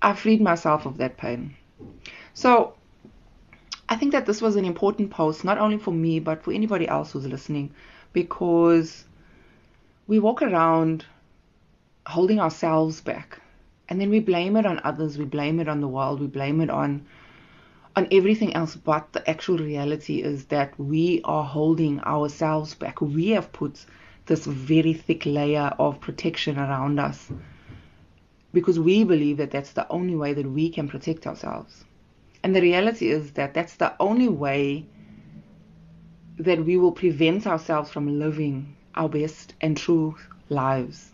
I've 0.00 0.18
freed 0.18 0.40
myself 0.40 0.86
of 0.86 0.96
that 0.96 1.18
pain. 1.18 1.56
So 2.32 2.72
I 3.86 3.96
think 3.96 4.12
that 4.12 4.24
this 4.24 4.40
was 4.40 4.56
an 4.56 4.64
important 4.64 5.10
post, 5.10 5.44
not 5.44 5.58
only 5.58 5.76
for 5.76 5.92
me, 5.92 6.20
but 6.20 6.42
for 6.42 6.54
anybody 6.54 6.88
else 6.88 7.12
who's 7.12 7.26
listening, 7.26 7.74
because 8.14 9.04
we 10.06 10.18
walk 10.18 10.42
around 10.42 11.04
holding 12.06 12.38
ourselves 12.38 13.00
back 13.00 13.40
and 13.88 14.00
then 14.00 14.10
we 14.10 14.20
blame 14.20 14.56
it 14.56 14.66
on 14.66 14.80
others 14.84 15.18
we 15.18 15.24
blame 15.24 15.60
it 15.60 15.68
on 15.68 15.80
the 15.80 15.88
world 15.88 16.20
we 16.20 16.26
blame 16.26 16.60
it 16.60 16.70
on 16.70 17.04
on 17.96 18.06
everything 18.12 18.54
else. 18.54 18.76
But 18.76 19.12
the 19.12 19.28
actual 19.28 19.58
reality 19.58 20.22
is 20.22 20.44
that 20.46 20.78
we 20.78 21.22
are 21.24 21.42
holding 21.42 22.00
ourselves 22.00 22.74
back. 22.74 23.00
We 23.00 23.30
have 23.30 23.52
put 23.52 23.84
this 24.26 24.44
very 24.44 24.92
thick 24.92 25.24
layer 25.24 25.72
of 25.78 26.00
protection 26.00 26.58
around 26.58 27.00
us 27.00 27.30
because 28.52 28.78
we 28.78 29.04
believe 29.04 29.38
that 29.38 29.50
that's 29.50 29.72
the 29.72 29.88
only 29.88 30.14
way 30.14 30.34
that 30.34 30.50
we 30.50 30.68
can 30.68 30.88
protect 30.88 31.26
ourselves. 31.26 31.84
And 32.42 32.54
the 32.54 32.60
reality 32.60 33.08
is 33.08 33.32
that 33.32 33.54
that's 33.54 33.76
the 33.76 33.94
only 33.98 34.28
way 34.28 34.86
that 36.38 36.64
we 36.64 36.76
will 36.76 36.92
prevent 36.92 37.46
ourselves 37.46 37.90
from 37.90 38.18
living 38.18 38.75
our 38.96 39.08
best 39.08 39.54
and 39.60 39.76
true 39.76 40.16
lives. 40.48 41.12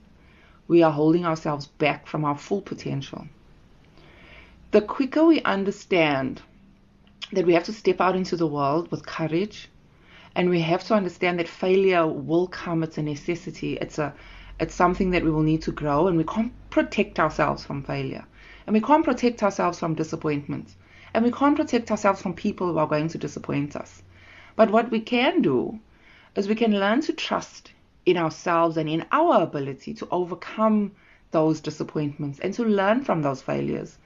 We 0.68 0.82
are 0.82 0.92
holding 0.92 1.24
ourselves 1.24 1.66
back 1.66 2.06
from 2.06 2.24
our 2.24 2.36
full 2.36 2.62
potential. 2.62 3.26
The 4.70 4.80
quicker 4.80 5.24
we 5.24 5.42
understand 5.42 6.40
that 7.32 7.46
we 7.46 7.54
have 7.54 7.64
to 7.64 7.72
step 7.72 8.00
out 8.00 8.16
into 8.16 8.36
the 8.36 8.46
world 8.46 8.90
with 8.90 9.06
courage 9.06 9.68
and 10.34 10.48
we 10.48 10.60
have 10.60 10.84
to 10.84 10.94
understand 10.94 11.38
that 11.38 11.48
failure 11.48 12.06
will 12.06 12.46
come 12.46 12.82
it's 12.82 12.98
a 12.98 13.02
necessity 13.02 13.76
it's 13.76 13.98
a 13.98 14.14
it's 14.62 14.74
something 14.74 15.10
that 15.10 15.24
we 15.24 15.30
will 15.30 15.42
need 15.42 15.62
to 15.62 15.72
grow 15.72 16.06
and 16.06 16.16
we 16.16 16.24
can't 16.24 16.52
protect 16.70 17.18
ourselves 17.18 17.64
from 17.64 17.82
failure. 17.82 18.24
And 18.66 18.74
we 18.74 18.80
can't 18.80 19.04
protect 19.04 19.42
ourselves 19.42 19.78
from 19.78 19.94
disappointment. 19.94 20.74
And 21.12 21.24
we 21.24 21.32
can't 21.32 21.56
protect 21.56 21.90
ourselves 21.90 22.22
from 22.22 22.34
people 22.34 22.72
who 22.72 22.78
are 22.78 22.86
going 22.86 23.08
to 23.08 23.18
disappoint 23.18 23.74
us. 23.74 24.02
But 24.54 24.70
what 24.70 24.90
we 24.90 25.00
can 25.00 25.42
do 25.42 25.80
is 26.34 26.48
we 26.48 26.54
can 26.54 26.78
learn 26.78 27.00
to 27.02 27.12
trust 27.12 27.72
in 28.06 28.16
ourselves 28.16 28.76
and 28.76 28.88
in 28.88 29.04
our 29.12 29.42
ability 29.42 29.94
to 29.94 30.08
overcome 30.10 30.92
those 31.30 31.60
disappointments 31.60 32.40
and 32.40 32.54
to 32.54 32.64
learn 32.64 33.04
from 33.04 33.22
those 33.22 33.42
failures. 33.42 33.98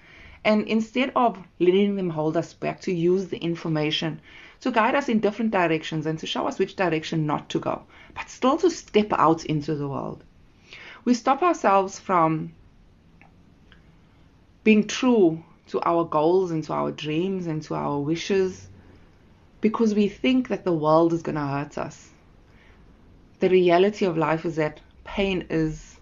And 0.45 0.67
instead 0.67 1.13
of 1.17 1.39
letting 1.59 1.97
them 1.97 2.11
hold 2.11 2.37
us 2.37 2.53
back, 2.53 2.81
to 2.83 2.93
use 2.93 3.29
the 3.29 3.39
information 3.39 4.21
to 4.61 4.71
guide 4.71 4.95
us 4.95 5.09
in 5.09 5.21
different 5.21 5.51
directions 5.51 6.07
and 6.07 6.19
to 6.19 6.27
show 6.27 6.47
us 6.47 6.59
which 6.59 6.77
direction 6.77 7.27
not 7.27 7.49
to 7.51 7.59
go, 7.59 7.83
but 8.15 8.29
still 8.29 8.57
to 8.59 8.71
step 8.71 9.13
out 9.13 9.45
into 9.45 9.75
the 9.75 9.89
world. 9.89 10.25
We 11.05 11.15
stop 11.15 11.43
ourselves 11.43 11.99
from 11.99 12.53
being 14.65 14.87
true 14.87 15.43
to 15.69 15.81
our 15.83 16.05
goals 16.05 16.51
and 16.51 16.63
to 16.65 16.73
our 16.73 16.91
dreams 16.91 17.47
and 17.47 17.63
to 17.63 17.75
our 17.75 18.01
wishes 18.01 18.69
because 19.61 19.95
we 19.95 20.09
think 20.09 20.49
that 20.49 20.65
the 20.65 20.73
world 20.73 21.13
is 21.13 21.23
going 21.23 21.37
to 21.37 21.41
hurt 21.41 21.79
us 21.79 22.11
the 23.47 23.53
reality 23.53 24.05
of 24.05 24.19
life 24.19 24.45
is 24.45 24.57
that 24.57 24.81
pain 25.05 25.47
is 25.51 26.01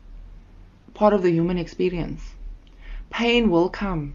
part 0.94 1.12
of 1.12 1.20
the 1.22 1.30
human 1.30 1.58
experience. 1.58 2.22
Pain 3.10 3.50
will 3.50 3.68
come. 3.68 4.14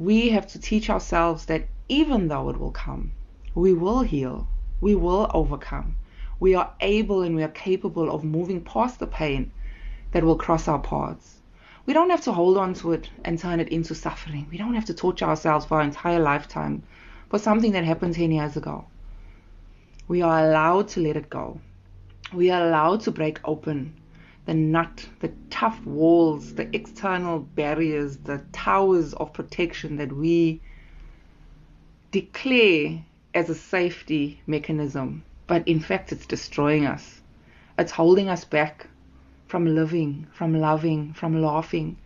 We 0.00 0.30
have 0.30 0.48
to 0.48 0.60
teach 0.60 0.90
ourselves 0.90 1.46
that 1.46 1.68
even 1.88 2.26
though 2.26 2.48
it 2.48 2.58
will 2.58 2.72
come, 2.72 3.12
we 3.54 3.72
will 3.72 4.00
heal, 4.00 4.48
we 4.80 4.96
will 4.96 5.30
overcome. 5.32 5.94
We 6.40 6.56
are 6.56 6.72
able 6.80 7.22
and 7.22 7.36
we 7.36 7.44
are 7.44 7.60
capable 7.68 8.10
of 8.10 8.24
moving 8.24 8.64
past 8.64 8.98
the 8.98 9.06
pain 9.06 9.52
that 10.10 10.24
will 10.24 10.36
cross 10.36 10.66
our 10.66 10.80
paths. 10.80 11.36
We 11.86 11.92
don't 11.94 12.10
have 12.10 12.22
to 12.22 12.32
hold 12.32 12.58
on 12.58 12.74
to 12.74 12.94
it 12.94 13.10
and 13.24 13.38
turn 13.38 13.60
it 13.60 13.68
into 13.68 13.94
suffering. 13.94 14.48
We 14.50 14.58
don't 14.58 14.74
have 14.74 14.86
to 14.86 14.94
torture 14.94 15.26
ourselves 15.26 15.66
for 15.66 15.76
our 15.76 15.84
entire 15.84 16.18
lifetime 16.18 16.82
for 17.30 17.38
something 17.38 17.70
that 17.70 17.84
happened 17.84 18.16
10 18.16 18.32
years 18.32 18.56
ago. 18.56 18.86
We 20.08 20.22
are 20.22 20.44
allowed 20.44 20.88
to 20.88 21.00
let 21.00 21.16
it 21.16 21.30
go 21.30 21.60
we 22.34 22.50
are 22.50 22.66
allowed 22.66 23.00
to 23.02 23.10
break 23.10 23.40
open 23.44 23.94
the 24.46 24.54
nut, 24.54 25.08
the 25.20 25.32
tough 25.48 25.84
walls, 25.86 26.54
the 26.54 26.68
external 26.76 27.38
barriers, 27.40 28.18
the 28.18 28.42
towers 28.52 29.14
of 29.14 29.32
protection 29.32 29.96
that 29.96 30.12
we 30.12 30.60
declare 32.10 33.02
as 33.34 33.48
a 33.48 33.54
safety 33.54 34.40
mechanism, 34.46 35.24
but 35.46 35.66
in 35.66 35.80
fact 35.80 36.12
it's 36.12 36.26
destroying 36.26 36.86
us. 36.86 37.20
It's 37.78 37.92
holding 37.92 38.28
us 38.28 38.44
back 38.44 38.86
from 39.48 39.74
living, 39.74 40.26
from 40.32 40.60
loving, 40.60 41.12
from 41.14 41.40
laughing, 41.40 41.96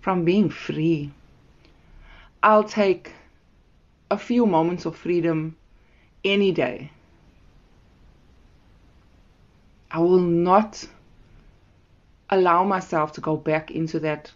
from 0.00 0.24
being 0.24 0.48
free. 0.48 1.12
I'll 2.42 2.64
take 2.64 3.12
a 4.10 4.18
few 4.18 4.46
moments 4.46 4.84
of 4.84 4.96
freedom 4.96 5.56
any 6.24 6.52
day. 6.52 6.90
I 9.94 9.98
will 9.98 10.18
not 10.18 10.88
allow 12.30 12.64
myself 12.64 13.12
to 13.12 13.20
go 13.20 13.36
back 13.36 13.70
into 13.70 14.00
that 14.00 14.32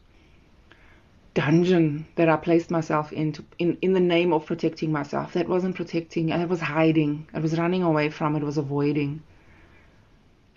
dungeon 1.33 2.07
that 2.17 2.29
I 2.29 2.37
placed 2.37 2.71
myself 2.71 3.11
into 3.11 3.43
in, 3.59 3.79
in 3.81 3.95
the 3.95 4.01
name 4.01 4.35
of 4.35 4.45
protecting 4.45 4.93
myself. 4.93 5.33
That 5.33 5.49
wasn't 5.49 5.75
protecting, 5.77 6.31
I 6.31 6.45
was 6.45 6.61
hiding. 6.61 7.29
I 7.33 7.41
was 7.41 7.59
running 7.59 7.83
away 7.83 8.11
from 8.11 8.37
it, 8.37 8.43
was 8.43 8.59
avoiding. 8.59 9.23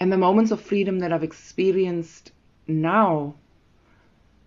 And 0.02 0.12
the 0.12 0.18
moments 0.18 0.52
of 0.52 0.60
freedom 0.60 1.00
that 1.00 1.14
I've 1.14 1.24
experienced 1.24 2.34
now, 2.68 3.36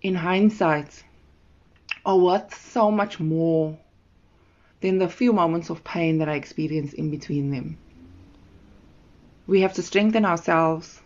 in 0.02 0.14
hindsight, 0.14 1.02
are 2.04 2.18
worth 2.18 2.54
so 2.54 2.90
much 2.90 3.18
more 3.20 3.78
than 4.82 4.98
the 4.98 5.08
few 5.08 5.32
moments 5.32 5.70
of 5.70 5.82
pain 5.82 6.18
that 6.18 6.28
I 6.28 6.34
experienced 6.34 6.94
in 6.94 7.10
between 7.10 7.50
them. 7.50 7.78
We 9.46 9.62
have 9.62 9.74
to 9.74 9.82
strengthen 9.82 10.24
ourselves. 10.24 11.00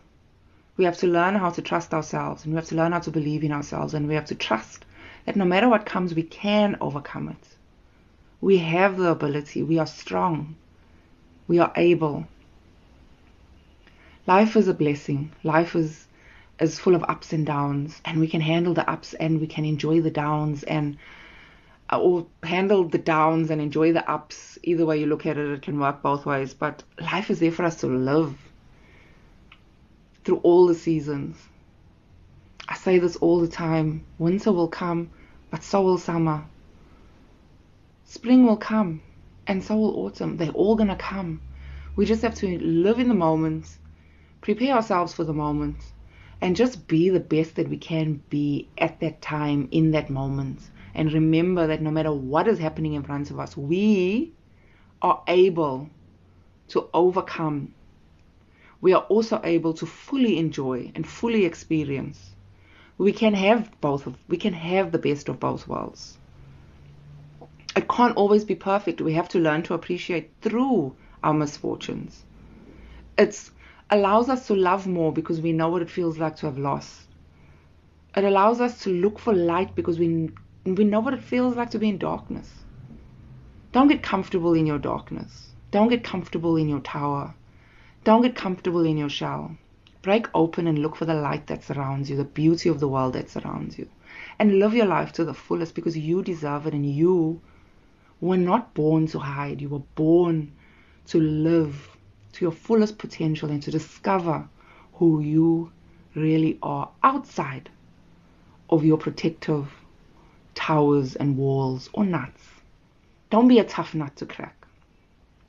We 0.77 0.85
have 0.85 0.99
to 0.99 1.07
learn 1.07 1.37
how 1.37 1.51
to 1.51 1.63
trust 1.63 1.95
ourselves, 1.95 2.45
and 2.45 2.53
we 2.53 2.57
have 2.57 2.69
to 2.69 2.75
learn 2.75 2.93
how 2.93 2.99
to 3.01 3.11
believe 3.11 3.43
in 3.43 3.53
ourselves, 3.53 3.95
and 3.95 4.07
we 4.07 4.15
have 4.15 4.27
to 4.27 4.35
trust 4.35 4.85
that 5.25 5.37
no 5.37 5.45
matter 5.45 5.69
what 5.69 5.87
comes, 5.87 6.15
we 6.15 6.23
can 6.23 6.77
overcome 6.81 7.29
it. 7.29 7.57
We 8.41 8.59
have 8.59 8.99
the 8.99 9.11
ability, 9.11 9.63
we 9.63 9.79
are 9.79 9.87
strong, 9.87 10.57
we 11.49 11.59
are 11.59 11.73
able. 11.77 12.27
Life 14.27 14.57
is 14.57 14.69
a 14.69 14.75
blessing. 14.75 15.33
Life 15.43 15.75
is 15.75 16.07
is 16.59 16.79
full 16.79 16.95
of 16.95 17.05
ups 17.05 17.33
and 17.33 17.47
downs, 17.47 18.01
and 18.05 18.19
we 18.19 18.29
can 18.29 18.41
handle 18.41 18.75
the 18.75 18.89
ups 18.91 19.15
and 19.15 19.41
we 19.41 19.47
can 19.47 19.65
enjoy 19.65 20.01
the 20.01 20.11
downs 20.11 20.63
and 20.65 20.97
Uh, 21.91 22.01
or 22.01 22.27
handle 22.43 22.89
the 22.89 22.99
downs 22.99 23.51
and 23.51 23.61
enjoy 23.61 23.93
the 23.93 24.11
ups. 24.11 24.59
Either 24.65 24.85
way 24.85 24.99
you 24.99 25.07
look 25.07 25.25
at 25.25 25.39
it, 25.39 25.51
it 25.51 25.63
can 25.63 25.79
work 25.79 26.03
both 26.03 26.27
ways. 26.27 26.53
But 26.53 26.83
life 27.01 27.31
is 27.31 27.39
there 27.39 27.53
for 27.53 27.65
us 27.65 27.81
to 27.81 27.87
live 27.87 28.37
through 30.25 30.39
all 30.39 30.67
the 30.67 30.75
seasons. 30.75 31.37
I 32.69 32.75
say 32.75 32.99
this 32.99 33.15
all 33.17 33.41
the 33.41 33.49
time 33.49 34.05
winter 34.19 34.51
will 34.51 34.69
come, 34.69 35.11
but 35.51 35.63
so 35.63 35.83
will 35.83 35.99
summer. 35.99 36.45
Spring 38.05 38.45
will 38.45 38.57
come, 38.57 39.03
and 39.47 39.63
so 39.63 39.77
will 39.77 40.07
autumn. 40.07 40.37
They're 40.37 40.51
all 40.51 40.75
going 40.75 40.89
to 40.89 40.97
come. 40.97 41.41
We 41.95 42.07
just 42.07 42.23
have 42.23 42.35
to 42.37 42.59
live 42.59 42.99
in 42.99 43.09
the 43.09 43.15
moment, 43.15 43.79
prepare 44.41 44.75
ourselves 44.75 45.13
for 45.13 45.23
the 45.23 45.33
moment, 45.33 45.77
and 46.41 46.57
just 46.57 46.89
be 46.89 47.11
the 47.11 47.21
best 47.21 47.55
that 47.55 47.69
we 47.69 47.77
can 47.77 48.23
be 48.29 48.69
at 48.77 48.99
that 49.01 49.23
time, 49.23 49.69
in 49.71 49.93
that 49.93 50.11
moment. 50.11 50.61
And 50.97 51.13
remember 51.13 51.67
that 51.67 51.83
no 51.83 51.91
matter 51.91 52.11
what 52.11 52.49
is 52.49 52.59
happening 52.59 52.95
in 52.95 53.03
front 53.03 53.31
of 53.31 53.39
us, 53.39 53.55
we 53.55 54.33
are 55.03 55.23
able 55.29 55.91
to 56.69 56.89
overcome. 56.95 57.75
We 58.81 58.95
are 58.95 59.03
also 59.03 59.39
able 59.45 59.75
to 59.75 59.85
fully 59.85 60.39
enjoy 60.39 60.91
and 60.95 61.07
fully 61.07 61.45
experience. 61.45 62.35
We 62.97 63.13
can 63.13 63.35
have 63.35 63.79
both 63.83 64.07
of 64.07 64.17
we 64.27 64.39
can 64.39 64.55
have 64.55 64.91
the 64.91 64.99
best 64.99 65.29
of 65.29 65.39
both 65.39 65.69
worlds. 65.69 66.17
It 67.77 67.89
can't 67.89 68.17
always 68.17 68.45
be 68.47 68.55
perfect. 68.55 69.03
We 69.03 69.13
have 69.13 69.29
to 69.31 69.39
learn 69.39 69.65
to 69.65 69.75
appreciate 69.75 70.33
through 70.41 70.97
our 71.23 71.35
misfortunes. 71.35 72.25
It 73.19 73.51
allows 73.91 74.31
us 74.31 74.47
to 74.47 74.55
love 74.55 74.87
more 74.87 75.13
because 75.13 75.43
we 75.43 75.53
know 75.53 75.69
what 75.69 75.83
it 75.83 75.91
feels 75.91 76.17
like 76.19 76.37
to 76.37 76.47
have 76.47 76.57
lost 76.59 77.07
it 78.17 78.25
allows 78.25 78.61
us 78.63 78.83
to 78.83 78.91
look 78.91 79.19
for 79.19 79.35
light 79.35 79.75
because 79.75 79.99
we 79.99 80.31
we 80.75 80.85
know 80.85 80.99
what 81.01 81.15
it 81.15 81.23
feels 81.23 81.55
like 81.55 81.71
to 81.71 81.79
be 81.79 81.89
in 81.89 81.99
darkness. 81.99 82.51
Don't 83.71 83.89
get 83.89 84.03
comfortable 84.03 84.55
in 84.55 84.67
your 84.67 84.79
darkness. 84.79 85.51
Don't 85.71 85.89
get 85.89 86.03
comfortable 86.03 86.57
in 86.57 86.69
your 86.69 86.81
tower. 86.81 87.35
Don't 88.05 88.23
get 88.23 88.35
comfortable 88.35 88.85
in 88.85 88.97
your 88.97 89.09
shell. 89.09 89.57
Break 90.03 90.29
open 90.35 90.67
and 90.67 90.79
look 90.79 90.97
for 90.97 91.05
the 91.05 91.15
light 91.15 91.47
that 91.49 91.63
surrounds 91.63 92.11
you, 92.11 92.17
the 92.17 92.25
beauty 92.25 92.69
of 92.69 92.81
the 92.81 92.89
world 92.89 93.13
that 93.13 93.31
surrounds 93.31 93.79
you, 93.79 93.89
and 94.39 94.59
live 94.59 94.75
your 94.75 94.87
life 94.87 95.13
to 95.13 95.25
the 95.25 95.35
fullest 95.35 95.75
because 95.75 95.97
you 95.97 96.23
deserve 96.23 96.67
it 96.67 96.75
and 96.75 96.87
you 96.87 97.41
were 98.21 98.37
not 98.37 98.75
born 98.75 99.07
to 99.09 99.19
hide. 99.19 99.61
You 99.61 99.69
were 99.69 99.87
born 99.95 100.53
to 101.09 101.21
live 101.21 101.97
to 102.33 102.45
your 102.45 102.53
fullest 102.53 102.99
potential 102.99 103.51
and 103.51 103.63
to 103.63 103.71
discover 103.71 104.49
who 104.95 105.21
you 105.21 105.71
really 106.15 106.59
are 106.63 106.89
outside 107.03 107.69
of 108.71 108.85
your 108.85 108.99
protective 108.99 109.69
towers 110.57 111.15
and 111.15 111.37
walls 111.37 111.89
or 111.93 112.05
nuts. 112.05 112.43
Don't 113.31 113.47
be 113.47 113.61
a 113.61 113.65
tough 113.65 113.95
nut 113.95 114.17
to 114.17 114.27
crack. 114.27 114.67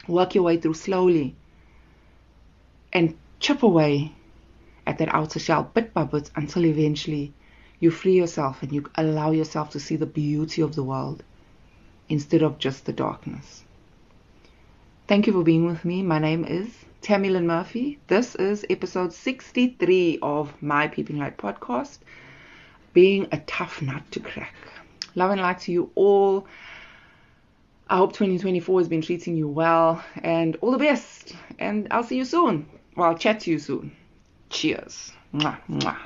Work 0.07 0.35
your 0.35 0.43
way 0.43 0.57
through 0.57 0.75
slowly 0.75 1.35
and 2.93 3.17
chip 3.39 3.63
away 3.63 4.13
at 4.85 4.99
that 4.99 5.13
outer 5.13 5.39
shell 5.39 5.63
bit 5.73 5.93
by 5.93 6.03
bit 6.03 6.29
until 6.35 6.65
eventually 6.65 7.33
you 7.79 7.89
free 7.91 8.13
yourself 8.13 8.61
and 8.63 8.71
you 8.71 8.89
allow 8.95 9.31
yourself 9.31 9.71
to 9.71 9.79
see 9.79 9.95
the 9.95 10.05
beauty 10.05 10.61
of 10.61 10.75
the 10.75 10.83
world 10.83 11.23
instead 12.09 12.41
of 12.41 12.57
just 12.57 12.85
the 12.85 12.93
darkness. 12.93 13.63
Thank 15.07 15.27
you 15.27 15.33
for 15.33 15.43
being 15.43 15.65
with 15.65 15.85
me. 15.85 16.03
My 16.03 16.19
name 16.19 16.45
is 16.45 16.69
Tammy 17.01 17.29
Lynn 17.29 17.47
Murphy. 17.47 17.99
This 18.07 18.35
is 18.35 18.65
episode 18.69 19.13
63 19.13 20.19
of 20.21 20.61
my 20.61 20.87
Peeping 20.87 21.17
Light 21.17 21.37
podcast, 21.37 21.99
being 22.93 23.27
a 23.31 23.39
tough 23.39 23.81
nut 23.81 24.03
to 24.11 24.19
crack. 24.19 24.55
Love 25.17 25.31
and 25.31 25.41
light 25.41 25.57
to 25.61 25.71
you 25.71 25.89
all. 25.95 26.45
I 27.89 27.97
hope 27.97 28.13
2024 28.13 28.81
has 28.81 28.87
been 28.87 29.01
treating 29.01 29.35
you 29.35 29.47
well 29.47 30.03
and 30.21 30.55
all 30.61 30.69
the 30.69 30.77
best. 30.77 31.35
And 31.57 31.87
I'll 31.89 32.03
see 32.03 32.17
you 32.17 32.23
soon. 32.23 32.67
Well, 32.95 33.09
I'll 33.09 33.17
chat 33.17 33.39
to 33.39 33.51
you 33.51 33.57
soon. 33.57 33.95
Cheers. 34.51 35.11
Mwah, 35.33 35.57
mwah. 35.67 35.97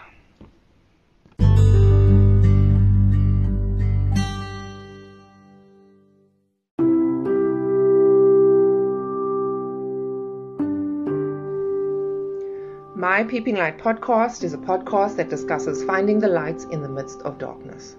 My 12.95 13.25
Peeping 13.25 13.57
Light 13.57 13.77
podcast 13.77 14.45
is 14.45 14.53
a 14.53 14.57
podcast 14.57 15.17
that 15.17 15.27
discusses 15.27 15.83
finding 15.83 16.19
the 16.19 16.29
lights 16.29 16.63
in 16.63 16.81
the 16.81 16.87
midst 16.87 17.21
of 17.23 17.37
darkness. 17.37 17.97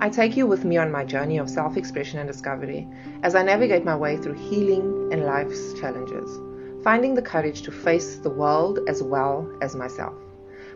I 0.00 0.08
take 0.08 0.36
you 0.36 0.46
with 0.46 0.64
me 0.64 0.76
on 0.76 0.92
my 0.92 1.04
journey 1.04 1.38
of 1.38 1.48
self 1.50 1.76
expression 1.76 2.18
and 2.18 2.28
discovery 2.28 2.88
as 3.22 3.34
I 3.34 3.42
navigate 3.42 3.84
my 3.84 3.96
way 3.96 4.16
through 4.16 4.34
healing 4.34 5.12
and 5.12 5.24
life's 5.24 5.72
challenges 5.80 6.38
finding 6.84 7.14
the 7.14 7.22
courage 7.22 7.62
to 7.62 7.72
face 7.72 8.18
the 8.18 8.28
world 8.28 8.78
as 8.88 9.02
well 9.02 9.50
as 9.62 9.74
myself. 9.74 10.12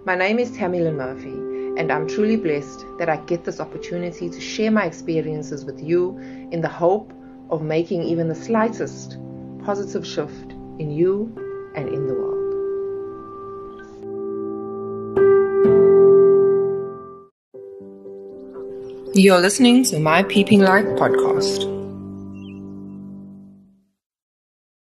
My 0.07 0.15
name 0.15 0.39
is 0.39 0.51
Tammy 0.51 0.81
Lynn 0.81 0.97
Murphy, 0.97 1.35
and 1.79 1.93
I'm 1.93 2.09
truly 2.09 2.37
blessed 2.37 2.87
that 2.99 3.11
I 3.11 3.19
get 3.19 3.45
this 3.45 3.61
opportunity 3.61 4.31
to 4.31 4.41
share 4.41 4.71
my 4.71 4.87
experiences 4.87 5.67
with 5.67 5.83
you 5.83 6.19
in 6.51 6.63
the 6.63 6.69
hope 6.69 7.13
of 7.51 7.61
making 7.61 8.05
even 8.05 8.27
the 8.27 8.35
slightest 8.35 9.19
positive 9.63 10.07
shift 10.07 10.53
in 10.79 10.91
you 10.91 11.31
and 11.77 11.91
in 11.91 12.07
the 12.07 12.15
world. 12.15 12.38
You're 19.19 19.41
listening 19.41 19.83
to 19.87 19.99
my 19.99 20.23
Peeping 20.23 20.61
Light 20.61 20.85
podcast. 20.97 21.78